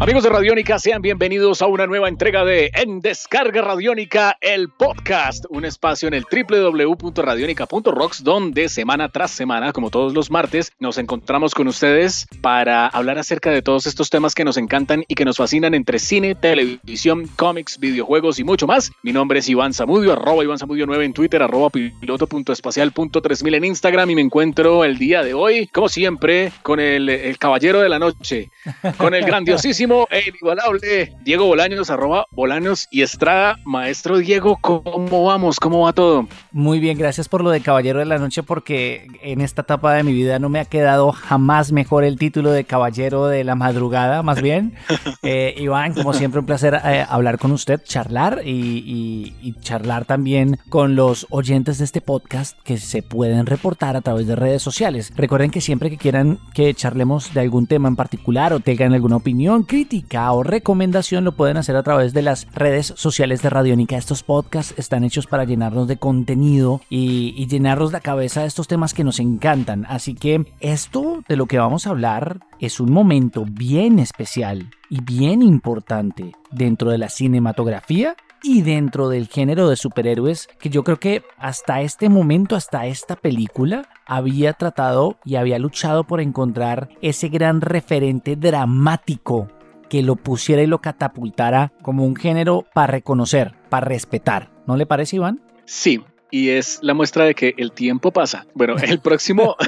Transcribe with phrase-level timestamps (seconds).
[0.00, 5.46] Amigos de Radiónica, sean bienvenidos a una nueva entrega de En Descarga Radiónica, el podcast,
[5.48, 11.54] un espacio en el www.radionica.rocks donde semana tras semana, como todos los martes, nos encontramos
[11.54, 15.38] con ustedes para hablar acerca de todos estos temas que nos encantan y que nos
[15.38, 18.92] fascinan entre cine, televisión, cómics, videojuegos y mucho más.
[19.02, 24.10] Mi nombre es Iván Zamudio, arroba Iván Zamudio 9 en Twitter, arroba piloto.espacial.3000 en Instagram
[24.10, 27.98] y me encuentro el día de hoy, como siempre, con el, el caballero de la
[27.98, 28.50] noche,
[28.98, 33.60] con el grandiosísimo e inigualable Diego Bolaños, arroba Bolaños y Estrada.
[33.64, 35.60] Maestro Diego, ¿cómo vamos?
[35.60, 36.26] ¿Cómo va todo?
[36.50, 40.02] Muy bien, gracias por lo de Caballero de la Noche porque en esta etapa de
[40.02, 44.22] mi vida no me ha quedado jamás mejor el título de Caballero de la Madrugada,
[44.22, 44.74] más bien.
[45.22, 50.58] Eh, Iván, como siempre, un placer eh, hablar con usted, charlar y, y charlar también
[50.68, 55.12] con los oyentes de este podcast que se pueden reportar a través de redes sociales.
[55.16, 59.16] Recuerden que siempre que quieran que charlemos de algún tema en particular o tengan alguna
[59.16, 63.96] opinión, crítica o recomendación lo pueden hacer a través de las redes sociales de Radiónica.
[63.96, 68.66] Estos podcasts están hechos para llenarnos de contenido y, y llenarnos la cabeza de estos
[68.66, 69.86] temas que nos encantan.
[69.88, 75.02] Así que esto de lo que vamos a hablar es un momento bien especial y
[75.02, 80.98] bien importante dentro de la cinematografía y dentro del género de superhéroes que yo creo
[80.98, 87.28] que hasta este momento, hasta esta película, había tratado y había luchado por encontrar ese
[87.28, 89.48] gran referente dramático
[89.88, 94.50] que lo pusiera y lo catapultara como un género para reconocer, para respetar.
[94.66, 95.40] ¿No le parece, Iván?
[95.64, 98.46] Sí, y es la muestra de que el tiempo pasa.
[98.54, 99.56] Bueno, el próximo...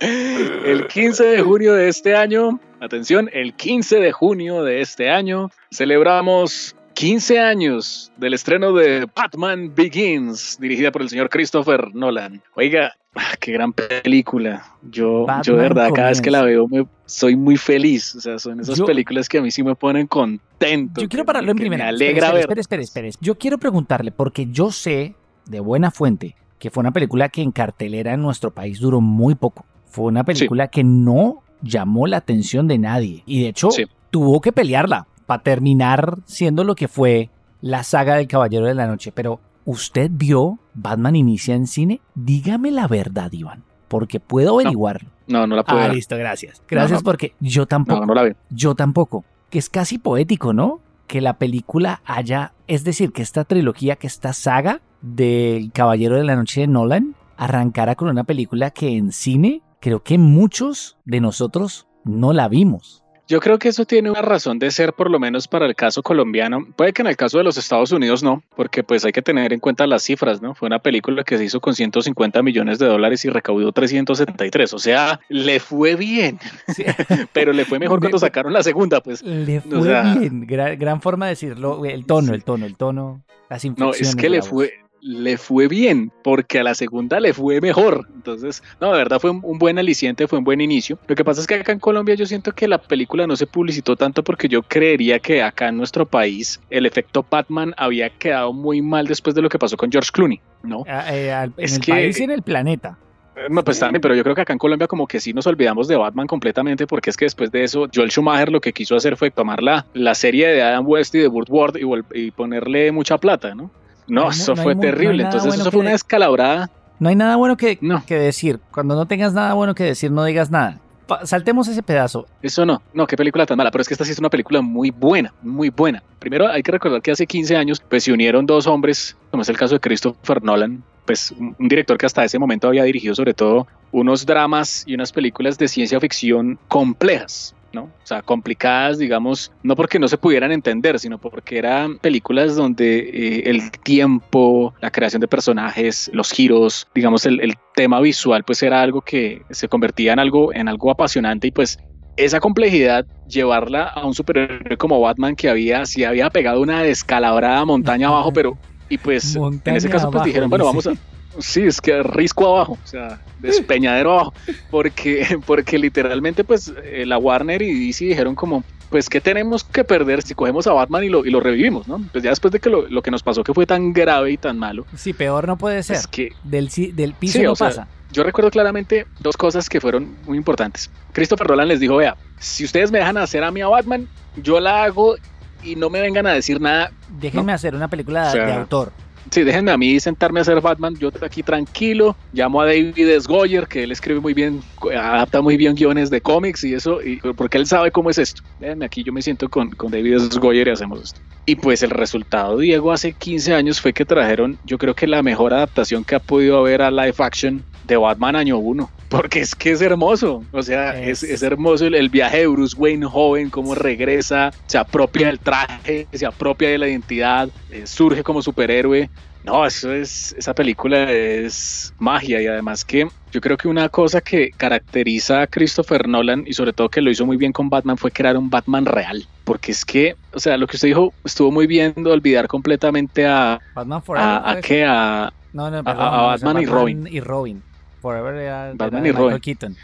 [0.00, 5.50] el 15 de junio de este año, atención, el 15 de junio de este año,
[5.70, 12.42] celebramos 15 años del estreno de Batman Begins, dirigida por el señor Christopher Nolan.
[12.56, 14.64] Oiga, ah, qué gran película.
[14.82, 18.16] Yo, yo de verdad, cada vez que la veo, me, soy muy feliz.
[18.16, 21.00] O sea, son esas Yo- películas que a mí sí me ponen contento.
[21.00, 21.84] Yo quiero pararlo en primera.
[21.84, 22.40] Me alegra espere, ver.
[22.40, 23.10] espere, espere, espere.
[23.20, 25.14] Yo quiero preguntarle, porque yo sé
[25.46, 29.36] de buena fuente que fue una película que en cartelera en nuestro país duró muy
[29.36, 29.64] poco.
[29.86, 33.22] Fue una película que no llamó la atención de nadie.
[33.24, 33.84] Y de hecho, Sí.
[34.10, 37.28] tuvo que pelearla para terminar siendo lo que fue
[37.60, 39.12] la saga del Caballero de la Noche.
[39.12, 42.00] Pero, ¿usted vio Batman Inicia en cine?
[42.14, 43.62] Dígame la verdad, Iván.
[43.88, 45.10] Porque puedo averiguarlo.
[45.26, 45.94] No, no la puedo Ah, ver.
[45.94, 46.62] listo, gracias.
[46.66, 47.04] Gracias no.
[47.04, 48.00] porque yo tampoco.
[48.00, 48.34] No, no la veo.
[48.48, 49.24] Yo tampoco.
[49.50, 50.80] Que es casi poético, ¿no?
[51.06, 56.24] Que la película haya, es decir, que esta trilogía, que esta saga del Caballero de
[56.24, 61.20] la Noche de Nolan arrancara con una película que en cine creo que muchos de
[61.20, 63.04] nosotros no la vimos.
[63.28, 66.02] Yo creo que eso tiene una razón de ser, por lo menos para el caso
[66.02, 66.66] colombiano.
[66.76, 69.52] Puede que en el caso de los Estados Unidos no, porque pues hay que tener
[69.52, 70.54] en cuenta las cifras, ¿no?
[70.54, 74.72] Fue una película que se hizo con 150 millones de dólares y recaudó 373.
[74.72, 76.38] O sea, le fue bien,
[76.74, 76.84] Sí.
[77.34, 79.22] pero le fue mejor Me- cuando sacaron la segunda, pues.
[79.22, 80.46] Le fue O sea- bien.
[80.46, 81.84] Gran, gran forma de decirlo.
[81.84, 83.22] El tono, el tono, el tono.
[83.50, 87.60] Las No, es que le fue, le fue bien, porque a la segunda le fue
[87.60, 88.06] mejor.
[88.14, 90.98] Entonces, no, de verdad fue un, buen aliciente, fue un buen inicio.
[91.06, 93.46] Lo que pasa es que acá en Colombia yo siento que la película no se
[93.46, 98.52] publicitó tanto porque yo creería que acá en nuestro país el efecto Batman había quedado
[98.52, 100.84] muy mal después de lo que pasó con George Clooney, ¿no?
[100.86, 102.98] Eh, en Es el que- país y en el planeta.
[103.36, 105.46] Eh, No, pues también, pero yo creo que acá en Colombia como que sí nos
[105.46, 108.96] olvidamos de Batman completamente porque es que después de eso Joel Schumacher lo que quiso
[108.96, 111.76] hacer fue tomar la, la serie de Adam West y de Burt Ward
[112.14, 113.70] y ponerle mucha plata, ¿no?
[114.08, 115.22] No, eso no fue no terrible.
[115.24, 116.70] Entonces bueno eso fue una descalabrada.
[116.98, 118.02] No hay nada bueno que, No.
[118.06, 118.58] que decir.
[118.72, 120.80] Cuando no tengas nada bueno que decir, no digas nada.
[121.24, 122.26] Saltemos ese pedazo.
[122.42, 124.60] Eso no, no, qué película tan mala, pero es que esta sí es una película
[124.60, 126.02] muy buena, muy buena.
[126.18, 129.48] Primero hay que recordar que hace 15 años pues se unieron dos hombres, como es
[129.48, 133.32] el caso de Christopher Nolan, pues un director que hasta ese momento había dirigido sobre
[133.32, 137.54] todo unos dramas y unas películas de ciencia ficción complejas.
[137.72, 137.82] ¿No?
[137.82, 142.98] O sea, complicadas, digamos, no porque no se pudieran entender, sino porque eran películas donde
[142.98, 148.62] eh, el tiempo, la creación de personajes, los giros, digamos, el, el tema visual, pues
[148.62, 151.78] era algo que se convertía en algo, en algo apasionante y pues
[152.18, 157.64] esa complejidad, llevarla a un superhéroe como Batman que había, sí había pegado una descalabrada
[157.64, 160.92] montaña abajo, pero, y pues Montaña en ese caso pues abajo, dijeron, bueno, vamos a,
[161.38, 164.34] sí, es que risco abajo, o sea, despeñadero abajo,
[164.70, 169.84] porque, porque literalmente pues eh, la Warner y DC dijeron como, pues qué tenemos que
[169.84, 172.00] perder si cogemos a Batman y lo, y lo revivimos, ¿no?
[172.12, 174.36] Pues ya después de que lo, lo que nos pasó que fue tan grave y
[174.36, 175.96] tan malo, Sí, peor no puede ser.
[175.96, 177.88] es que Del, del piso Sí, no sea, pasa.
[178.12, 180.90] yo recuerdo claramente dos cosas que fueron muy importantes.
[181.12, 184.58] Christopher Roland les dijo, vea, si ustedes me dejan hacer a mí a Batman, yo
[184.60, 185.16] la hago
[185.62, 186.90] y no me vengan a decir nada.
[187.20, 188.92] Déjenme hacer una película o sea, de autor.
[189.30, 193.28] Sí, déjenme a mí sentarme a hacer Batman, yo aquí tranquilo, llamo a David S.
[193.68, 197.58] Que él escribe muy bien, adapta muy bien guiones de cómics y eso, y porque
[197.58, 198.42] él sabe cómo es esto.
[198.58, 200.38] Déjenme aquí, yo me siento con, con David S.
[200.38, 201.20] Goyer y hacemos esto.
[201.46, 205.22] Y pues el resultado, Diego, hace 15 años fue que trajeron, yo creo que la
[205.22, 208.90] mejor adaptación que ha podido haber a live action de Batman año 1.
[209.08, 213.06] Porque es que es hermoso, o sea, es, es, hermoso el, viaje de Bruce Wayne
[213.06, 218.42] joven, cómo regresa, se apropia del traje, se apropia de la identidad, eh, surge como
[218.42, 219.08] superhéroe.
[219.44, 224.20] No, eso es, esa película es magia y además que yo creo que una cosa
[224.20, 227.96] que caracteriza a Christopher Nolan y sobre todo que lo hizo muy bien con Batman
[227.96, 229.26] fue crear un Batman real.
[229.44, 233.26] Porque es que, o sea, lo que usted dijo estuvo muy bien de olvidar completamente
[233.26, 233.58] a...
[233.74, 234.28] Batman Forever.
[234.28, 237.08] A, a, qué, a, no, no, a, a Batman, y Robin.
[237.10, 237.62] Y Robin.
[238.00, 239.38] Forever era, Batman era y Robin.
[239.38, 239.76] Keaton.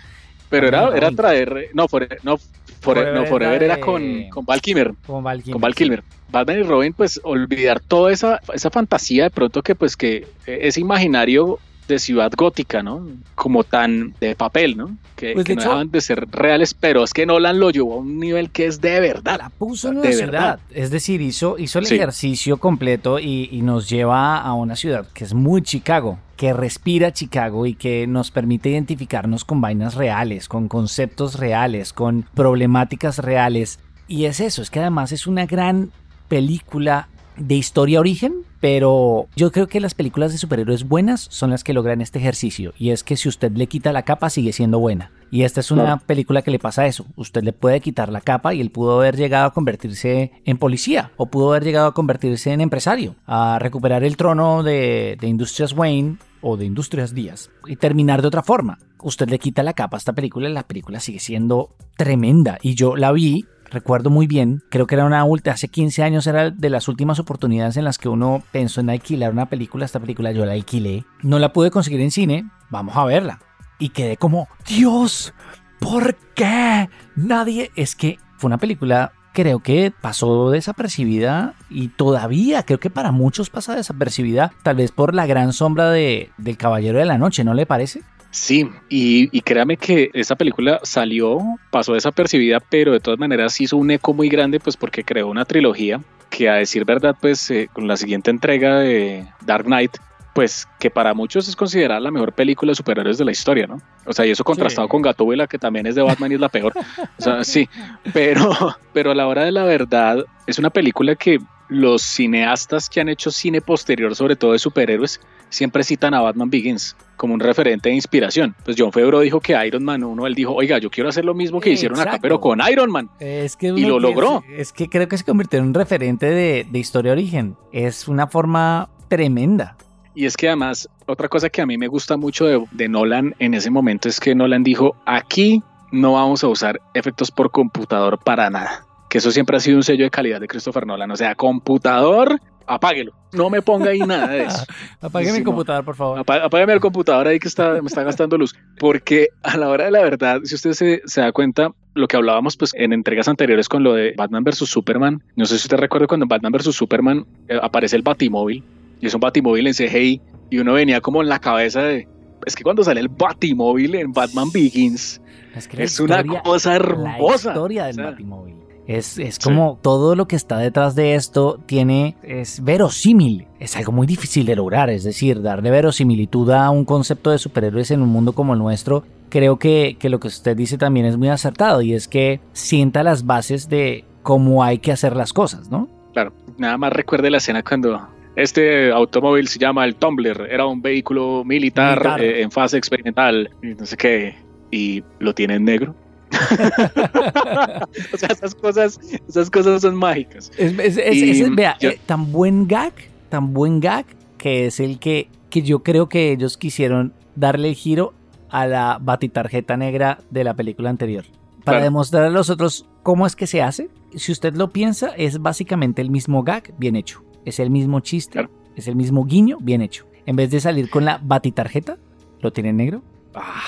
[0.48, 1.16] Pero Batman era, era Robin.
[1.16, 1.70] traer...
[1.74, 1.86] No,
[2.22, 2.38] no,
[2.80, 4.92] Forever, no, Forever era era con, con Val Kilmer.
[5.06, 5.52] Con Val Kilmer.
[5.52, 5.74] con Val.
[5.74, 6.04] Kilmer.
[6.30, 10.58] Batman y Robin, pues olvidar toda esa, esa fantasía de pronto que pues que eh,
[10.62, 11.58] ese imaginario
[11.88, 13.06] de ciudad gótica, ¿no?
[13.34, 14.96] Como tan de papel, ¿no?
[15.16, 17.70] Que, Pues, que de no hecho- dejaban de ser reales, pero es que Nolan lo
[17.70, 19.38] llevó a un nivel que es de verdad.
[19.38, 20.58] La puso en De verdad.
[20.70, 21.94] Es decir, hizo, hizo el Sí.
[21.96, 27.12] ejercicio completo y, y nos lleva a una ciudad que es muy Chicago, que respira
[27.12, 33.78] Chicago y que nos permite identificarnos con vainas reales, con conceptos reales, con problemáticas reales.
[34.08, 35.90] Y es eso, es que además es una gran
[36.28, 41.64] película de historia origen, pero yo creo que las películas de superhéroes buenas son las
[41.64, 42.72] que logran este ejercicio.
[42.78, 45.10] Y es que si usted le quita la capa, sigue siendo buena.
[45.30, 47.06] Y esta es una película que le pasa eso.
[47.16, 51.10] Usted le puede quitar la capa y él pudo haber llegado a convertirse en policía
[51.16, 55.72] o pudo haber llegado a convertirse en empresario, a recuperar el trono de, de Industrias
[55.72, 58.78] Wayne o de Industrias Díaz y terminar de otra forma.
[59.02, 62.58] Usted le quita la capa a esta película y la película sigue siendo tremenda.
[62.62, 66.26] Y yo la vi recuerdo muy bien, creo que era una última, hace 15 años
[66.26, 70.00] era de las últimas oportunidades en las que uno pensó en alquilar una película, esta
[70.00, 73.40] película yo la alquilé, no la pude conseguir en cine, vamos a verla.
[73.78, 75.34] Y quedé como, Dios,
[75.80, 76.88] ¿por qué?
[77.16, 83.10] Nadie, es que fue una película creo que pasó desapercibida y todavía creo que para
[83.10, 87.42] muchos pasa desapercibida, tal vez por la gran sombra de, del Caballero de la Noche,
[87.42, 88.02] ¿no le parece?
[88.34, 91.38] Sí, y, y créame que esa película salió,
[91.70, 95.44] pasó desapercibida, pero de todas maneras hizo un eco muy grande, pues porque creó una
[95.44, 96.00] trilogía
[96.30, 99.92] que a decir verdad, pues eh, con la siguiente entrega de Dark Knight,
[100.34, 103.80] pues que para muchos es considerada la mejor película de superhéroes de la historia, ¿no?
[104.04, 104.90] O sea, y eso contrastado Sí.
[104.90, 106.72] con Gatúbela, que también es de Batman y es la peor.
[107.18, 107.68] O sea, sí,
[108.12, 108.50] pero,
[108.92, 111.38] pero a la hora de la verdad, es una película que
[111.68, 116.50] los cineastas que han hecho cine posterior, sobre todo de superhéroes, siempre citan a Batman
[116.50, 118.54] Begins como un referente de inspiración.
[118.64, 121.34] Pues John Favreau dijo que Iron Man 1, él dijo, oiga, yo quiero hacer lo
[121.34, 123.08] mismo que hicieron acá, pero con Iron Man.
[123.20, 124.42] Es que Y lo logró.
[124.50, 127.56] Es que creo que se convirtió en un referente de, de historia de origen.
[127.72, 129.76] Es una forma tremenda.
[130.14, 133.34] Y es que además, otra cosa que a mí me gusta mucho de, de Nolan
[133.38, 138.18] en ese momento es que Nolan dijo, aquí no vamos a usar efectos por computador
[138.18, 138.86] para nada.
[139.14, 141.08] Que eso siempre ha sido un sello de calidad de Christopher Nolan.
[141.12, 143.12] O sea, computador, apáguelo.
[143.32, 144.64] No me ponga ahí nada de eso.
[145.00, 145.50] Apágueme Sí, el no.
[145.52, 146.18] computador, por favor.
[146.18, 148.56] Apá- Apágame el computador ahí que está, me está gastando luz.
[148.80, 152.16] Porque a la hora de la verdad, si usted se, se da cuenta, lo que
[152.16, 154.56] hablábamos pues en entregas anteriores con lo de Batman vs.
[154.68, 156.74] Superman, no sé si usted recuerda cuando en Batman vs.
[156.74, 158.64] Superman eh, aparece el Batimóvil
[159.00, 160.20] y es un Batimóvil en CGI
[160.50, 162.08] y uno venía como en la cabeza de...
[162.46, 165.20] Es que cuando sale el Batimóvil en Batman Begins,
[165.54, 165.76] Es, que
[166.08, 167.50] la una cosa La hermosa.
[167.50, 168.54] historia del O sea, Batimóvil.
[168.86, 173.46] Es, es como todo lo que está detrás de esto tiene, es verosímil.
[173.58, 177.90] Es algo muy difícil de lograr, es decir, darle verosimilitud a un concepto de superhéroes
[177.90, 179.04] en un mundo como el nuestro.
[179.30, 183.02] Creo que, que lo que usted dice también es muy acertado y es que sienta
[183.02, 185.88] las bases de cómo hay que hacer las cosas, ¿no?
[186.12, 190.82] Claro, nada más recuerde la escena cuando este automóvil se llama el Tumbler, era un
[190.82, 192.22] vehículo militar, Militar.
[192.22, 194.34] eh, en fase experimental, y no sé qué,
[194.70, 195.94] y lo tiene en negro.
[198.12, 198.98] o sea, esas cosas,
[199.28, 200.50] esas cosas son mágicas.
[200.56, 202.92] Es, es- es- vea, yo- eh, tan buen gag,
[203.28, 204.06] tan buen gag,
[204.38, 208.12] que es el que, que yo creo que ellos quisieron darle el giro
[208.50, 211.24] a la batitarjeta negra de la película anterior.
[211.64, 211.84] Para Claro.
[211.84, 213.88] demostrar a los otros cómo es que se hace.
[214.14, 217.22] Si usted lo piensa, es básicamente el mismo gag bien hecho.
[217.44, 218.50] Es el mismo chiste, Claro.
[218.76, 220.06] es el mismo guiño bien hecho.
[220.26, 221.96] En vez de salir con la batitarjeta,
[222.40, 223.02] lo tiene en negro.
[223.34, 223.62] Ah,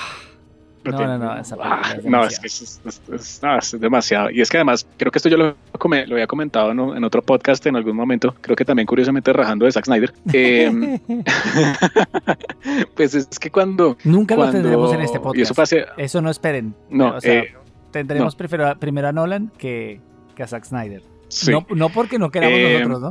[0.91, 4.29] No, no, no, esa Ah, es no, es que es, es- es- no, es demasiado.
[4.31, 5.55] Y es que además, creo que esto yo lo,
[6.11, 9.71] había comentado en, en otro podcast en algún momento, creo que también curiosamente rajando de
[9.71, 10.13] Zack Snyder.
[10.33, 10.99] Eh,
[12.95, 13.97] pues es que cuando...
[14.03, 15.41] Nunca lo tendremos en este podcast.
[15.43, 15.85] Eso pase...
[15.97, 16.75] Eso no esperen.
[16.89, 17.53] No, o sea, eh,
[17.91, 19.99] tendremos Primero, a- primero a Nolan que,
[20.35, 21.01] que a Zack Snyder.
[21.29, 21.51] sí.
[21.51, 23.01] No, no porque no queramos Eh, nosotros,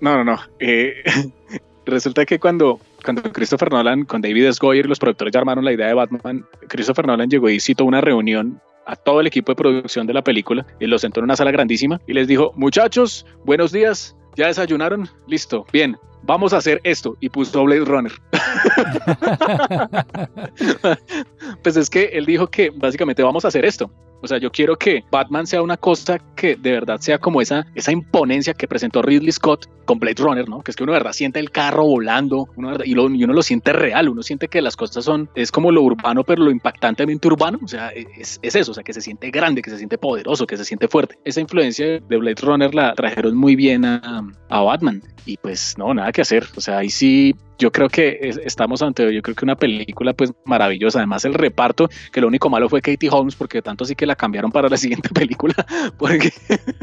[0.00, 0.10] ¿no?
[0.16, 0.40] No, no, no.
[0.58, 1.02] Eh,
[1.86, 4.58] resulta que cuando, cuando Christopher Nolan, con David S.
[4.60, 7.84] Goyer y los productores ya armaron la idea de Batman, Christopher Nolan llegó y citó
[7.84, 11.24] una reunión a todo el equipo de producción de la película y los sentó en
[11.24, 15.08] una sala grandísima y les dijo, muchachos, buenos días, ¿ya desayunaron?
[15.26, 18.12] Listo, bien, vamos a hacer esto y puso Blade Runner.
[21.62, 23.90] pues es que él dijo que básicamente vamos a hacer esto.
[24.24, 27.66] O sea, yo quiero que Batman sea una cosa que de verdad sea como esa,
[27.74, 30.62] esa imponencia que presentó Ridley Scott con Blade Runner, ¿no?
[30.62, 32.48] Que es que uno de verdad siente el carro volando
[32.84, 35.70] y, lo, y, uno lo siente real, uno siente que las cosas son, es como
[35.70, 39.02] lo urbano, pero lo impactantemente urbano, o sea, es, es eso, o sea, que se
[39.02, 41.18] siente grande, que se siente poderoso, que se siente fuerte.
[41.24, 45.92] Esa influencia de Blade Runner la trajeron muy bien a, a Batman y pues no,
[45.92, 49.44] nada que hacer, o sea, ahí sí yo creo que estamos ante, yo creo que
[49.44, 50.98] una película pues maravillosa.
[50.98, 54.16] Además el reparto, que lo único malo fue Katie Holmes, porque tanto sí que la
[54.16, 55.54] cambiaron para la siguiente película,
[55.98, 56.32] porque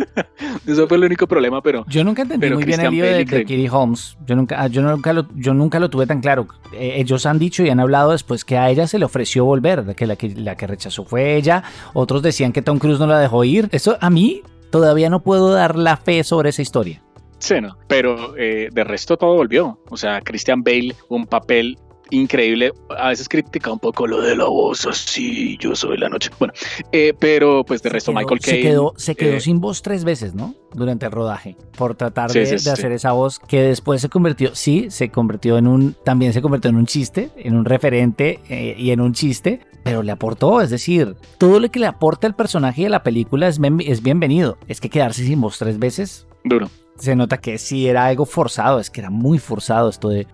[0.68, 1.86] eso fue el único problema, pero...
[1.88, 4.18] Yo nunca entendí muy bien el lío de, Katie Holmes.
[4.26, 6.48] Yo nunca, ah, yo, nunca lo, yo nunca lo tuve tan claro.
[6.74, 9.96] Eh, ellos han dicho y han hablado después que a ella se le ofreció volver,
[9.96, 11.64] que la, que la que rechazó fue ella.
[11.94, 13.70] Otros decían que Tom Cruise no la dejó ir.
[13.72, 17.02] Eso a mí todavía no puedo dar la fe sobre esa historia.
[17.42, 17.76] Sí, ¿no?
[17.88, 19.80] Pero eh, de resto todo volvió.
[19.90, 21.78] O sea, Christian Bale, un papel
[22.12, 22.72] increíble.
[22.98, 26.30] A veces critica un poco lo de la voz así, yo soy la noche.
[26.38, 26.54] Bueno,
[26.92, 28.62] eh, pero pues de resto Michael Caine.
[28.62, 30.54] Se quedó, se quedó eh, sin voz tres veces, ¿no?
[30.74, 35.10] Durante el rodaje, por tratar de, hacer esa voz que después se convirtió, sí, se
[35.10, 38.40] convirtió en un, también se convirtió en un chiste, en un referente
[38.78, 42.36] y en un chiste, pero le aportó, es decir, todo lo que le aporta el
[42.36, 44.58] personaje de la película es, es bienvenido.
[44.68, 46.28] Es que quedarse sin voz tres veces.
[46.46, 46.70] Duro
[47.02, 50.28] se nota que sí era algo forzado, es que era muy forzado esto de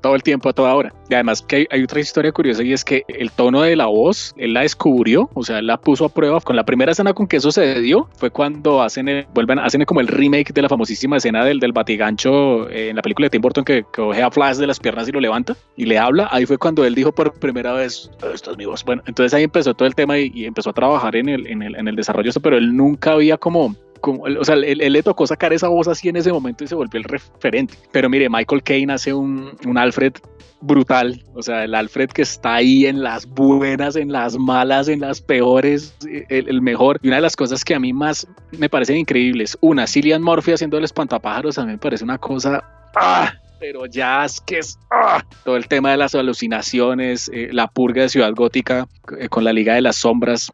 [0.00, 0.94] todo el tiempo, a toda hora.
[1.08, 4.32] Y además que hay, otra historia curiosa y es que el tono de la voz,
[4.38, 6.40] él la descubrió, o sea, él la puso a prueba.
[6.40, 9.84] Con la primera escena con que eso se dio fue cuando hacen, el, vuelven, hacen
[9.84, 13.30] como el remake de la famosísima escena del, del batigancho eh, en la película de
[13.30, 16.28] Tim Burton que coge a Flash de las piernas y lo levanta y le habla.
[16.30, 18.84] Ahí fue cuando él dijo por primera vez, esta es mi voz.
[18.84, 21.76] Bueno, entonces ahí empezó todo el tema y, empezó a trabajar en el, en el,
[21.76, 25.26] en el desarrollo de esto, pero él nunca había como o sea, él, le tocó
[25.26, 27.74] sacar esa voz así en ese momento y se volvió el referente.
[27.92, 30.14] Pero mire, Michael Caine hace un, un Alfred
[30.60, 35.00] brutal, o sea, el Alfred que está ahí en las buenas, en las malas, en
[35.00, 35.94] las peores,
[36.28, 36.98] el, mejor.
[37.02, 40.52] Y una de las cosas que a mí más me parecen increíbles, una, Cillian Murphy
[40.52, 42.62] haciendo el espantapájaros, a mí me parece una cosa...
[42.94, 43.32] ¡ah!
[43.58, 45.22] pero ya es que es ¡ah!
[45.44, 48.88] todo el tema de las alucinaciones, eh, la purga de Ciudad Gótica
[49.18, 50.50] eh, con la Liga de las Sombras.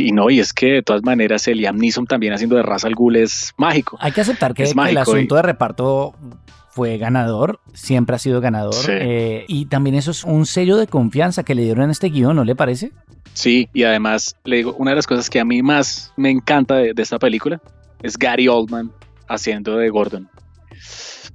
[0.00, 2.86] Y no, y es que de todas maneras el Liam Neeson también haciendo de raza
[2.86, 3.96] al Ghul es mágico.
[4.00, 6.14] Hay que aceptar que, el asunto de reparto
[6.70, 8.74] fue ganador, siempre ha sido ganador.
[8.88, 12.36] Eh, y también eso es un sello de confianza que le dieron en este guion,
[12.36, 12.92] ¿no le parece?
[13.32, 16.76] Sí, y además le digo, una de las cosas que a mí más me encanta
[16.76, 17.60] de esta película
[18.02, 18.92] es Gary Oldman
[19.28, 20.28] haciendo de Gordon.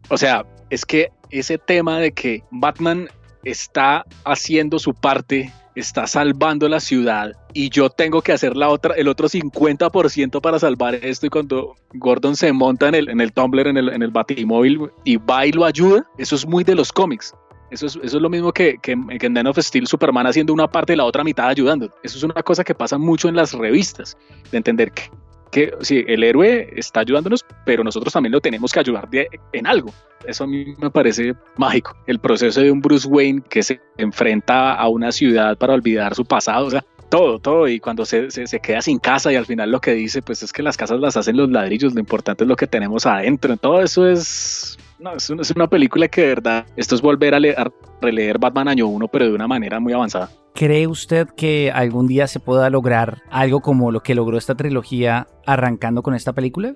[0.09, 3.07] O sea, es que ese tema de que Batman
[3.43, 8.95] está haciendo su parte, está salvando la ciudad y yo tengo que hacer la otra,
[8.95, 13.31] el otro 50% para salvar esto y cuando Gordon se monta en el, en el
[13.31, 16.75] Tumblr, en el, en el Batimóvil y va y lo ayuda, eso es muy de
[16.75, 17.33] los cómics.
[17.71, 20.51] Eso es, eso es, lo mismo que, que, que, en Man of Steel, Superman haciendo
[20.51, 21.89] una parte y la otra mitad ayudando.
[22.03, 24.17] Eso es una cosa que pasa mucho en las revistas,
[24.51, 25.03] de entender que,
[25.51, 29.09] que sí, el héroe está ayudándonos, pero nosotros también lo tenemos que ayudar
[29.53, 29.93] en algo.
[30.25, 31.95] Eso a mí me parece mágico.
[32.07, 36.25] El proceso de un Bruce Wayne que se enfrenta a una ciudad para olvidar su
[36.25, 37.67] pasado, o sea, todo, todo.
[37.67, 40.53] Y cuando se, se, queda sin casa y al final lo que dice, pues es
[40.53, 43.57] que las casas las hacen los ladrillos, lo importante es lo que tenemos adentro.
[43.57, 47.71] Todo eso es no, es, una película que de verdad, esto es volver a, a,
[48.01, 50.29] releer Batman año 1, pero de una manera muy avanzada.
[50.53, 55.27] ¿Cree usted que algún día se pueda lograr algo como lo que logró esta trilogía
[55.45, 56.75] arrancando con esta película?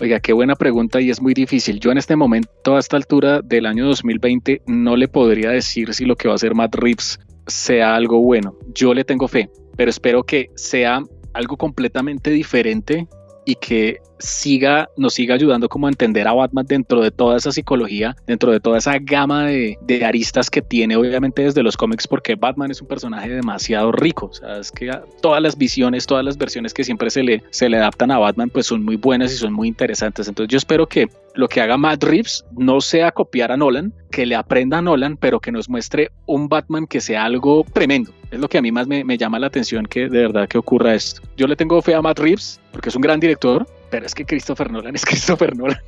[0.00, 1.80] Oiga, qué buena pregunta y es muy difícil.
[1.80, 6.04] Yo en este momento, a esta altura del año 2020, no le podría decir si
[6.04, 8.54] lo que va a hacer Matt Reeves sea algo bueno.
[8.74, 13.08] Yo le tengo fe, pero espero que sea algo completamente diferente
[13.48, 17.50] y que siga, nos siga ayudando como a entender a Batman dentro de toda esa
[17.50, 22.06] psicología, dentro de toda esa gama de, de, aristas que tiene obviamente desde los cómics,
[22.06, 24.90] porque Batman es un personaje demasiado rico, o sea, es que
[25.22, 28.50] todas las visiones, todas las versiones que siempre se le, se le adaptan a Batman,
[28.50, 30.28] pues son muy buenas y son muy interesantes.
[30.28, 34.26] Entonces yo espero que lo que haga Matt Reeves no sea copiar a Nolan, que
[34.26, 38.10] le aprenda a Nolan, pero que nos muestre un Batman que sea algo tremendo.
[38.32, 40.58] Es lo que a mí más me, me llama la atención que de verdad que
[40.58, 41.22] ocurra esto.
[41.36, 44.24] Yo le tengo fe a Matt Reeves porque es un gran director, pero es que
[44.24, 45.80] Christopher Nolan es Christopher Nolan.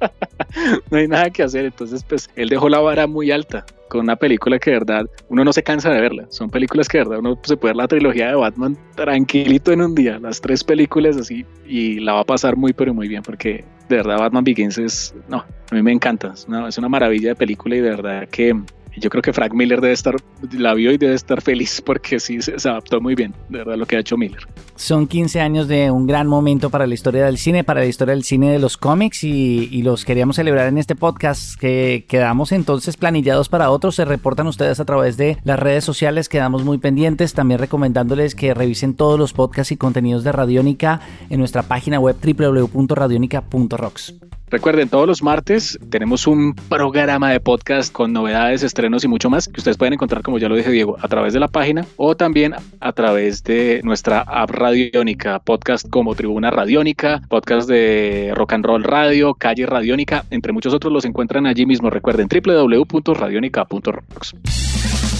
[0.90, 4.16] no hay nada que hacer, entonces pues él dejó la vara muy alta con una
[4.16, 6.26] película que de verdad uno no se cansa de verla.
[6.30, 9.82] Son películas que de verdad uno se puede ver la trilogía de Batman tranquilito en
[9.82, 13.22] un día, las tres películas así, y la va a pasar muy pero muy bien
[13.22, 17.34] porque de verdad Batman Begins es, no, a mí me encanta, es una maravilla de
[17.36, 18.54] película y de verdad que
[18.96, 20.16] yo creo que Frank Miller debe estar,
[20.52, 23.86] la vio y debe estar feliz porque sí se, adaptó muy bien, de verdad, lo
[23.86, 24.46] que ha hecho Miller.
[24.76, 28.14] Son 15 años de un gran momento para la historia del cine, para la historia
[28.14, 32.96] del cine de los cómics y, los queríamos celebrar en este podcast que quedamos entonces
[32.96, 33.96] planillados para otros.
[33.96, 38.54] Se reportan ustedes a través de las redes sociales, quedamos muy pendientes, también recomendándoles que
[38.54, 44.14] revisen todos los podcasts y contenidos de Radiónica en nuestra página web www.radionica.rocks.
[44.54, 49.48] Recuerden, todos los martes tenemos un programa de podcast con novedades, estrenos y mucho más
[49.48, 52.16] que ustedes pueden encontrar, como ya lo dije Diego, a través de la página o
[52.16, 58.64] también a través de nuestra app radiónica, podcast como Tribuna Radiónica, podcast de Rock and
[58.64, 61.90] Roll Radio, Calle Radiónica, entre muchos otros los encuentran allí mismo.
[61.90, 64.63] Recuerden www.radionica.rocks.